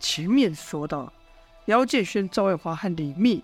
[0.00, 1.12] 前面说到，
[1.66, 3.42] 姚建轩、赵卫华和李密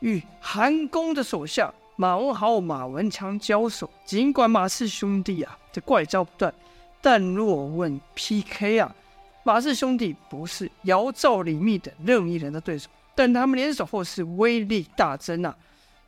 [0.00, 3.90] 与韩公的手下马文豪、马文强交手。
[4.04, 6.54] 尽管马氏兄弟啊这怪招不断，
[7.00, 8.94] 但若问 PK 啊，
[9.42, 12.88] 马氏兄弟不是姚、赵、李密等任意人的对手。
[13.14, 15.56] 但他们联手后是威力大增啊，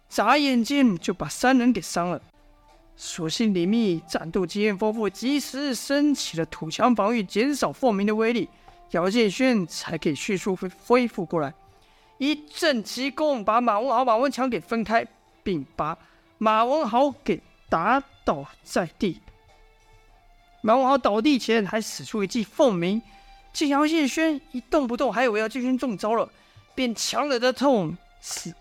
[0.08, 2.22] 眨眼间就把三人给伤了。
[2.94, 8.48] 所幸李密战斗经验丰富，及时升起了土墙防御，减少凤鸣的威力。
[8.90, 11.54] 姚建轩才可以迅速恢恢复过来，
[12.18, 15.06] 一阵急攻把马文豪、马文强给分开，
[15.42, 15.96] 并把
[16.38, 19.20] 马文豪给打倒在地。
[20.62, 23.00] 马文豪倒地前还使出一记凤鸣，
[23.52, 26.28] 见姚建轩一动不动，还以为姚建轩中招了，
[26.74, 28.52] 便强忍着痛使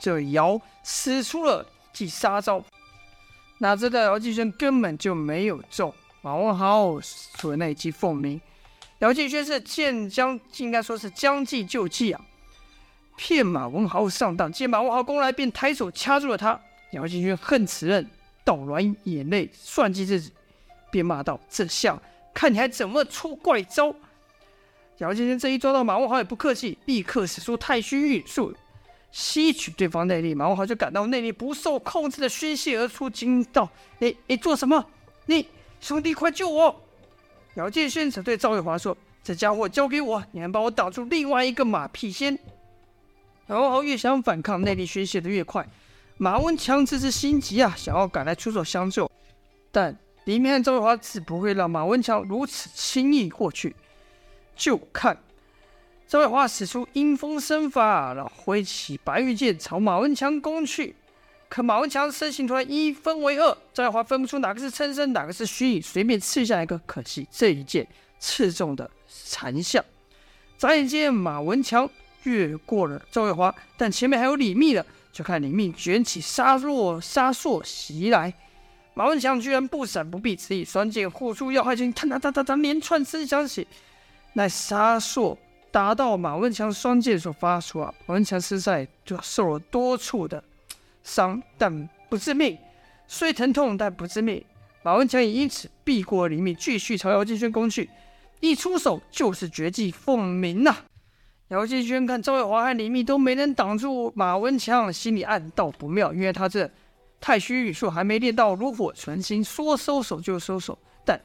[0.00, 2.64] 这姚使出了一记杀招。
[3.58, 8.40] 哪知道姚建轩根本就没有中马文豪所那一记凤鸣。
[9.00, 12.20] 姚建轩是见将，应该说是将计就计啊，
[13.16, 14.50] 骗马文豪上当。
[14.50, 16.58] 见马文豪攻来，便抬手掐住了他。
[16.92, 18.08] 姚建轩恨此人，
[18.42, 20.32] 倒软眼泪，算计自己，
[20.90, 22.00] 便骂道：“这下
[22.32, 23.94] 看你还怎么出怪招！”
[24.98, 28.54] 姚建轩这一抓到马文豪也不客气，立刻使出太虚运术，
[29.12, 30.34] 吸取对方内力。
[30.34, 33.68] 马文豪就感到内力不受控制的宣泄而出，惊道
[34.00, 34.86] ：“你你做什么？
[35.26, 35.46] 你
[35.80, 36.82] 兄弟快救我！”
[37.56, 42.38] 姚建轩则对赵卫华说：“这家伙交给我，你还帮我挡住另外一个马屁仙。”
[43.48, 45.66] 马文豪越想反抗，内力宣泄的越快。
[46.18, 49.10] 马文强这次心急啊，想要赶来出手相救，
[49.72, 53.74] 但李密和赵卫华自不会让马文强如此轻易过去。
[54.54, 55.16] 就看
[56.06, 60.94] 赵卫华使出阴风身法，然后挥起白玉剑朝马文强攻去。
[61.48, 66.76] 可马文强身形突然一分为二，赵月华分不出哪个是真身，哪个是虚影，随便刺下一个。
[66.86, 67.86] 可惜这一剑
[68.18, 69.84] 刺中的残像。
[70.58, 71.88] 眨眼间，马文强
[72.24, 74.84] 越过了赵月华，但前面还有李密的。
[75.12, 78.34] 就看李密卷起杀若杀硕袭来，
[78.92, 83.66] 马文强居然不闪不避，只以双剑护出要害间，哒哒哒哒哒，连串声响起，
[84.34, 85.38] 那杀硕
[85.70, 90.44] 打到马文强双剑所发出啊，马文强身上就受了多处的。
[91.06, 92.58] 伤但不致命，
[93.06, 94.44] 虽疼痛但不致命。
[94.82, 97.88] 马文强也因此避过李密，继续朝姚建轩攻去。
[98.40, 100.76] 一出手就是绝技凤鸣呐！
[101.48, 106.68] 姚建轩看赵卫华和李密都没能挡住马文强，心里暗道不妙，因为他这
[107.20, 110.76] 太虚运术还没练到炉火纯青，说收手就收手。
[111.04, 111.20] 但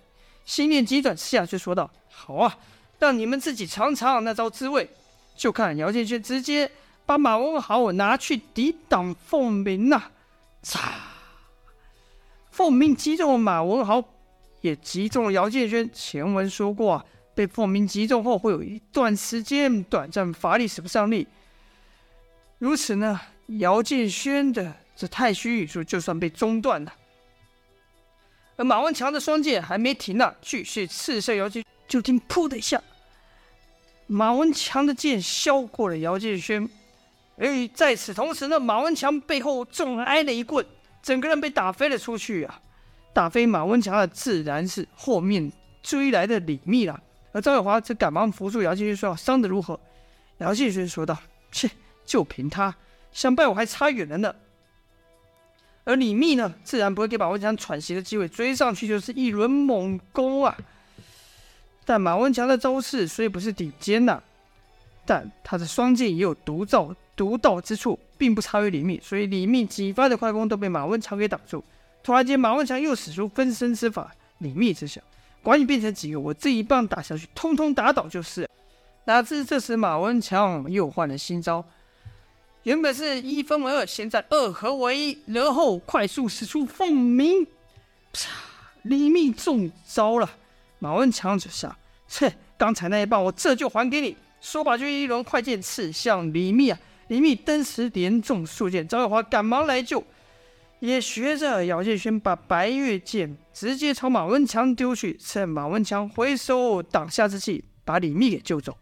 [0.46, 2.56] 心念急转直下，却说道：“好啊，
[3.00, 4.88] 让你们自己尝尝那招滋味。”
[5.36, 6.70] 就看姚建轩直接。
[7.11, 10.01] 把马文豪拿去抵挡凤鸣呐！
[10.63, 10.79] 嚓！
[12.51, 14.01] 凤鸣击中了马文豪，
[14.61, 15.89] 也击中了姚建轩。
[15.91, 17.05] 前文说过啊，
[17.35, 21.27] 被凤鸣击中后会有一段时间短暂乏力，使不上力。
[22.59, 23.19] 如此呢，
[23.59, 26.93] 姚建轩的这太虚运术就算被中断了。
[28.55, 31.61] 而马文强的双剑还没停呢，继续刺向姚建。
[31.89, 32.81] 就听“噗”的一下，
[34.07, 36.69] 马文强的剑削过了姚建轩。
[37.41, 40.63] 哎，在此同时呢，马文强背后重挨了一棍，
[41.02, 42.62] 整个人被打飞了出去啊！
[43.13, 47.02] 打飞马文强的自然是后面追来的李密了。
[47.31, 49.79] 而赵月华则赶忙扶住姚建轩，说：“伤得如何？”
[50.38, 51.18] 姚建轩说道
[51.52, 51.68] ：“切，
[52.06, 52.75] 就凭他，
[53.12, 54.35] 想败我还差远了呢。”
[55.84, 60.56] 而李密呢，自然不会给马文强喘息的机会，追上去就是一轮猛攻啊！
[61.85, 64.22] 但马文强的招式虽不是顶尖呐，
[65.06, 66.95] 但他的双剑也有独造。
[67.13, 71.63] 独到之处，并不差于李密，所以李密几发的快攻都被马文强给挡住。
[72.01, 75.03] 突然间，马文强又使出分身之法，李密只想，
[75.44, 78.50] 管你变成几个，我这一棒打下去，通通打倒就是。
[79.06, 81.63] 哪知这时马文强又换了新招，
[82.63, 87.45] 原本是一分为二，现在二合为一，然后快速使出凤鸣，
[88.13, 88.31] 啪！
[88.81, 90.28] 李密中招了。
[90.79, 91.75] 马文强只想，
[92.07, 94.17] 切，刚才那一棒我这就还给你。
[94.41, 96.78] 说罢，就一轮快剑刺向李密啊。
[97.08, 100.03] 李密登时连中数箭，赵月华赶忙来救，
[100.79, 108.78] 也学着姚建轩把白月剑直接朝马文强丢去，趁马文强回手挡下之际，把李密给救走。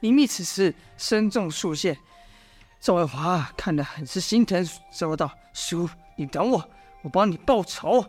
[0.00, 1.98] 李密此时身中数箭，
[2.80, 6.70] 赵月华看得很是心疼，说道：“叔，你等我，
[7.02, 8.04] 我帮你报仇。”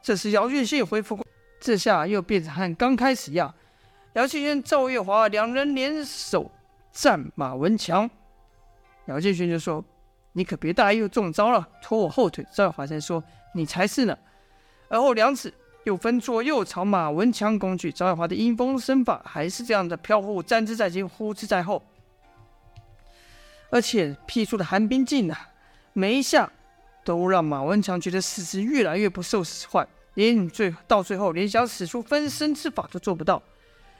[0.00, 1.22] 这时姚建轩也恢复，
[1.60, 3.52] 这下又变成和刚开始一样，
[4.18, 6.50] 姚建轩、赵月华两人联手。
[6.90, 8.10] 战马文强，
[9.06, 9.84] 姚建轩就说
[10.34, 13.22] ：“你可别大意又中招了，拖我后腿。”赵月华才说
[13.54, 14.18] ：“你才是呢。”
[14.90, 15.54] 而后两子
[15.84, 17.92] 又分左右朝马文强攻去。
[17.92, 21.80] 赵月华的阴风身法还是这样的飘忽，战之在前，呼之在后，
[23.70, 25.50] 而且劈出的寒冰劲啊，
[25.92, 26.50] 每一下
[27.04, 33.40] 都让马文强觉得四肢越来越不受使唤，连最到最后连想使出分身之法都做不到。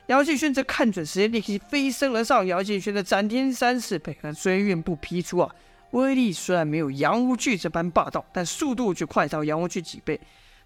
[0.08, 2.46] 姚建轩则看准时间，立即飞身而上。
[2.46, 5.54] 姚建轩的斩天三式配合追月步劈出啊，
[5.90, 10.18] 威力虽然没有杨无惧这般霸道，但速度却快到杨无惧几倍。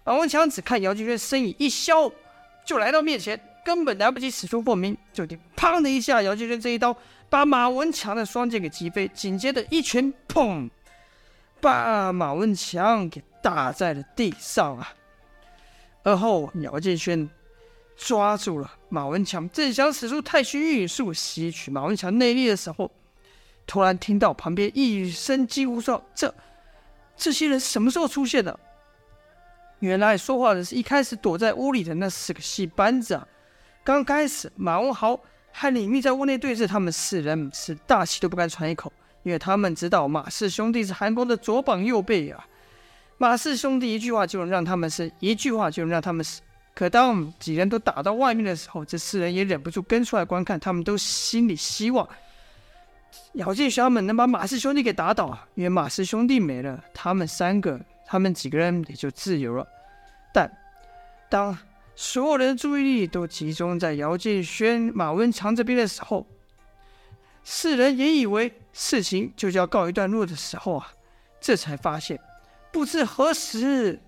[0.05, 2.09] 马文强只看姚建轩身影一消，
[2.65, 6.95] 就来到面前，根本来不及使出凤鸣，就听“砰”的一下，姚建轩这一刀
[7.29, 10.69] 把马文强的双剑给击飞，紧接着一拳“砰”，
[11.59, 14.93] 把马文强给打在了地上啊。
[16.03, 17.29] 而后姚建轩。
[17.95, 22.91] 抓住了马文强，正想使出太虚运术吸取马文强内力的时候，
[23.65, 26.33] 突然听到旁边一声惊呼说：“这
[27.15, 28.59] 这些人什么时候出现的？”
[29.79, 33.27] 原来说话的是一开始躲在屋里的那四个戏班子啊！
[33.83, 35.19] 刚开始马文豪
[35.51, 38.91] 和李密在屋内对峙，他们四人是大气都不敢喘一口，
[39.23, 42.47] 因为他们知道马氏兄弟是韩公的左膀右臂啊！
[43.17, 46.41] 马氏兄弟一句话就能让他们死，一句话就能让他们死。
[46.75, 50.59] 可当几人都打到外面的时候，这四人也忍不住跟出来观看。
[50.59, 52.07] 他们都心里希望
[53.33, 55.37] 姚建轩们能把马氏兄弟给打倒！
[55.53, 59.67] 因为马氏兄弟没了，他们三个、他们几个人也就自由了。
[60.33, 60.51] 但
[61.29, 61.55] 当
[61.95, 66.25] 所有人的注意力都集中在姚建轩、马文强这边的时候，
[67.43, 70.91] 四人也以为事情就要告一段落的时候啊，
[71.39, 72.19] 这才发现
[72.71, 74.01] 不知何时。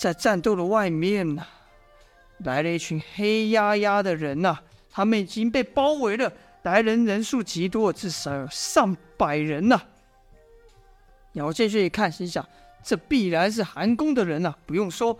[0.00, 1.46] 在战斗的外面呢、
[2.38, 4.58] 来了一群黑压压的人呐、
[4.90, 6.32] 他们已经被包围了，
[6.62, 9.78] 来人人数极多，至少有上百人呐、
[11.32, 12.42] 姚建勋一看，心想：
[12.82, 15.18] 这必然是韩公的人呐、不用说。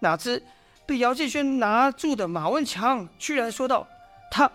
[0.00, 0.42] 哪知
[0.84, 3.88] 被姚建勋拿住的马文强居然说道
[4.30, 4.52] ：“他，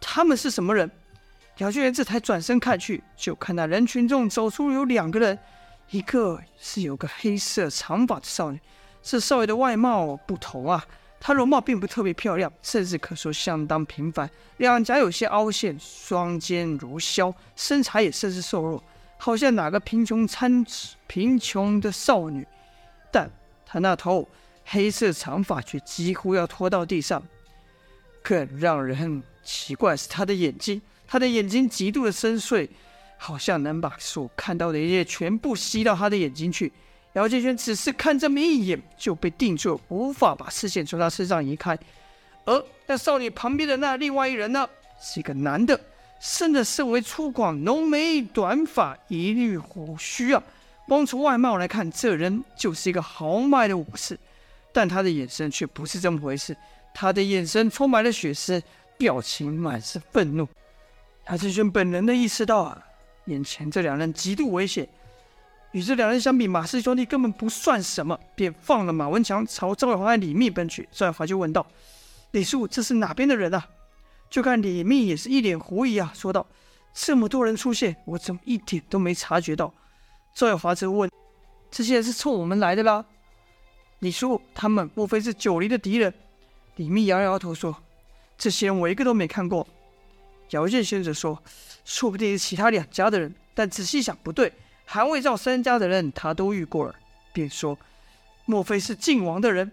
[0.00, 0.90] 他们是什么人？”
[1.58, 5.38] 姚建勋这才转身看去，就看到人群中走出有两个人，
[5.90, 8.58] 一个是有个黑色长发的少女。
[9.04, 10.82] 这少爷的外貌不同啊，
[11.20, 14.28] 她容貌并不特别漂亮，甚至可说相当平凡。
[14.56, 18.82] 两颊有些凹陷，双肩如削，身材也甚是瘦弱，
[19.18, 20.64] 好像哪个贫穷参
[21.06, 22.46] 贫穷的少女。
[23.12, 23.30] 但
[23.66, 24.26] 她那头
[24.64, 27.22] 黑色长发却几乎要拖到地上。
[28.22, 32.66] 更让人奇怪是她的眼睛，她的眼睛极度的深邃，
[33.18, 36.72] 好像能把所看到的一切全部吸到她的眼睛去。
[37.14, 41.78] 姚建轩只是看这么一眼，就被定住，无法把视线从他身上移开。
[42.44, 44.68] 而那少女旁边的那另外一人呢，
[45.00, 45.80] 是一个男的，
[46.20, 50.42] 生得甚为粗犷，浓眉短发，一律胡须啊。
[50.88, 54.18] 光从外貌来看，这人就是一个豪迈的武士，
[54.72, 56.54] 但他的眼神却不是这么回事。
[56.92, 58.60] 他的眼神充满了血丝，
[58.98, 60.46] 表情满是愤怒。
[61.28, 62.84] 姚建轩本能的意识到啊，
[63.26, 64.86] 眼前这两人极度危险。
[65.74, 70.88] 与这两人相比，马氏兄弟根本不算什么，便放了马文强，朝赵月华和李密奔去。
[70.92, 71.66] 赵月华就问道
[72.30, 73.68] ：“李叔，这是哪边的人啊？”
[74.30, 76.46] 就看李密也是一脸狐疑啊，说道
[76.94, 79.74] ：“这么多人出现，我怎么一点都没察觉到？”
[80.32, 81.10] 赵月华则问
[81.72, 83.04] ：“这些人是冲我们来的啦？”
[83.98, 86.14] 李叔，他们莫非是九黎的敌人？
[86.76, 87.76] 李密摇摇头说
[88.38, 89.66] ：“这些人我一个都没看过。”
[90.50, 91.42] 姚建先生说
[91.84, 94.52] ：“说不定是其他两家的人，但仔细想不对。”
[94.86, 96.94] 韩魏赵三家的人，他都遇过了，
[97.32, 97.76] 便说
[98.46, 99.72] ：“莫非是晋王的人？”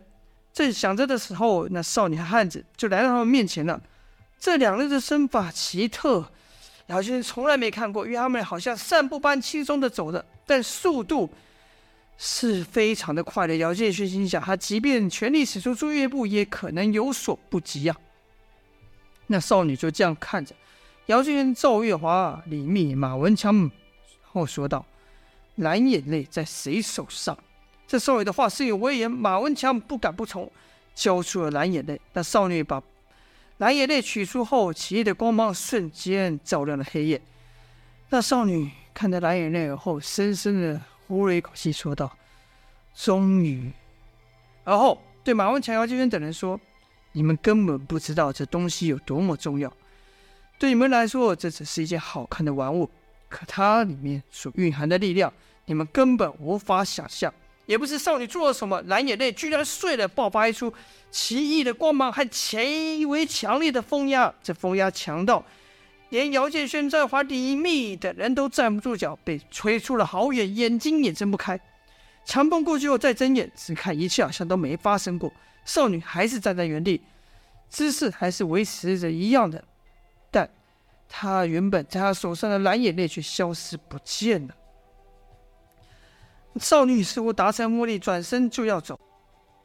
[0.53, 3.81] 正想着的时候，那少女和汉子就来到他们面前了。
[4.39, 6.29] 这两人的身法奇特，
[6.87, 11.29] 姚建从来没看过，因为他们好像散步般轻松的走着，但速度
[12.17, 13.55] 是非常的快的。
[13.57, 18.01] 姚建勋心想，他即便全力使出追月步，也可能有所不及呀、啊。
[19.27, 20.53] 那少女就这样看着
[21.05, 23.69] 姚建勋、赵月华、李密、马文强，
[24.23, 24.85] 后说道。
[25.55, 27.37] 蓝眼泪在谁手上？
[27.87, 30.49] 这少爷的话是有威严，马文强不敢不从，
[30.95, 31.99] 交出了蓝眼泪。
[32.13, 32.81] 那少女把
[33.57, 37.21] 蓝眼泪取出后，奇异的光芒瞬间照亮了黑夜。
[38.09, 42.17] 那少女看着蓝眼泪后，深深的呼了一口气，说道
[42.95, 43.71] ：“终于。”
[44.63, 46.59] 而后对马文强、姚建轩等人说
[47.11, 49.71] ：“你们根本不知道这东西有多么重要。
[50.57, 52.89] 对你们来说，这只是一件好看的玩物。”
[53.31, 55.33] 可它里面所蕴含的力量，
[55.65, 57.33] 你们根本无法想象。
[57.65, 60.73] 也不知少女做了什么，蓝眼泪居然碎了，爆发一出
[61.09, 64.33] 奇异的光芒和极为强烈的风压。
[64.43, 65.43] 这风压强到
[66.09, 71.57] 连姚建轩、在华、李密等人都站不住脚，被吹出了好远，眼睛也睁不开。
[72.25, 75.31] 强蹦过去后再睁眼，只看一切好像都没发生过。
[75.63, 77.01] 少女还是站在原地，
[77.69, 79.63] 姿势还是维持着一样的，
[81.13, 84.55] 他原本在他手上的蓝眼泪却消失不见了。
[86.55, 88.97] 少女似乎达成目的，转身就要走。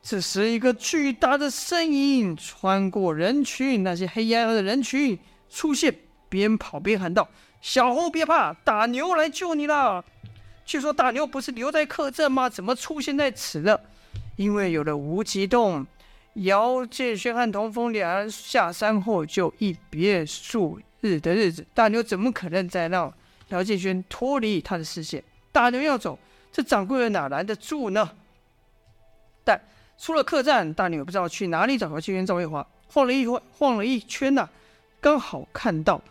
[0.02, 5.16] 这时，一个巨大的身影穿过人群，那些黑压压的人群
[5.48, 5.94] 出现，
[6.28, 7.28] 边跑边喊道
[7.62, 10.04] ：“小猴别怕，大牛来救你了！”
[10.66, 12.48] 据说大牛不是留在客栈吗？
[12.48, 13.80] 怎么出现在此了？
[14.36, 15.86] 因为有了无极洞，
[16.34, 23.12] 姚建轩和童风两人下山后就一别数日的日子，大牛怎么可能再让
[23.48, 25.22] 姚建轩脱离他的视线？
[25.52, 26.18] 大牛要走，
[26.52, 28.10] 这掌柜的哪拦得住呢？
[29.44, 29.60] 但
[29.96, 34.48] 出了客栈，大牛也不知道去哪里找姚建轩、赵卫华，晃了一晃，晃了一圈呐、
[35.00, 36.02] 刚好看到，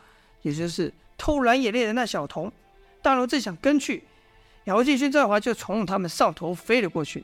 [0.42, 2.52] 也就是偷蓝眼泪的那小童。
[3.02, 4.04] 大牛正想跟去。
[4.64, 7.24] 姚建勋、赵华就从他们上头飞了过去，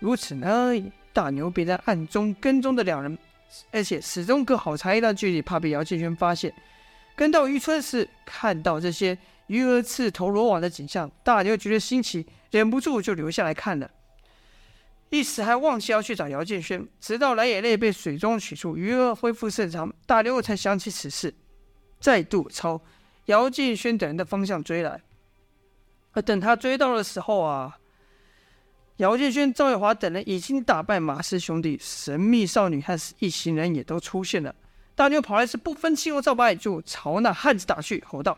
[0.00, 0.70] 如此呢，
[1.14, 3.16] 大牛便在暗中跟踪着两人，
[3.70, 6.52] 而且始终隔好长一段距离，怕被姚建勋发现。
[7.18, 13.90] 跟到渔村时，看到这些鱼儿刺头罗网的景象，大牛觉得新奇，忍不住就留下来看了。
[15.10, 21.34] 一时还忘记要去找姚建轩，直到蓝眼泪被水中取出，鱼儿恢复正常，大牛才想起此事，
[21.98, 22.80] 再度朝
[23.24, 25.02] 姚建轩等人的方向追来。
[26.12, 27.78] 而等他追到的时候啊，
[28.98, 34.54] 姚建轩、赵月华等人已经打败马氏兄弟，神秘少女和一行人也都出现了。
[34.98, 38.36] 大牛跑来时不分青红皂白，就朝那汉子打去，吼道：“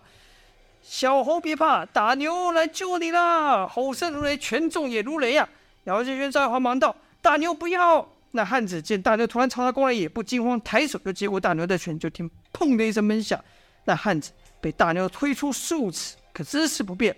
[0.84, 5.48] 小猴别怕，大牛来救你啦！”吼声如雷，拳重也如雷呀、啊！
[5.84, 13.42] 姚建轩、赵月华忙道：“大牛不要！”那汉子见大牛突然朝他过来，也不惊慌，抬手就接过大牛的拳，就听“砰”的一声闷响，
[13.86, 17.16] 那汉子被大牛推出数尺，可姿势不变。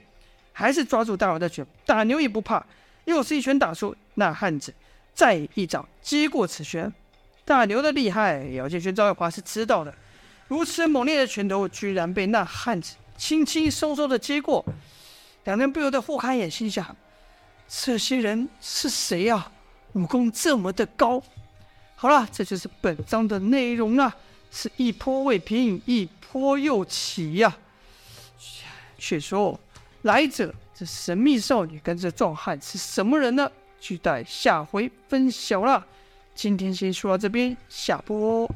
[0.53, 2.65] 还是抓住大牛的拳，大牛也不怕，
[3.07, 3.93] 又是一拳打出。
[4.15, 4.73] 那汉子
[5.13, 6.93] 再一掌接过此拳，
[7.45, 9.93] 大牛的厉害，姚建轩、赵月华是知道的。
[10.49, 14.65] 如此猛烈的拳头，居然被那汉子轻轻松松的接过，
[15.45, 16.95] 两人不由得互看眼，心想：
[17.69, 19.51] 这些人是谁呀？
[19.95, 21.23] 武功这么的高。
[21.95, 24.15] 好了，这就是本章的内容了，
[24.51, 27.57] 是一波未平，一波又起呀。
[28.99, 29.59] 却说。
[30.03, 33.51] 来者，这神秘少女跟这壮汉是什么人呢？
[33.81, 35.87] 就待下回分晓了。
[36.35, 38.49] 今天先说到这边，下播。